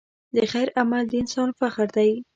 [0.35, 2.11] د خیر عمل د انسان فخر دی.